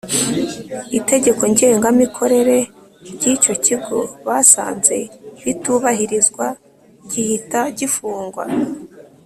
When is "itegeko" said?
0.97-1.43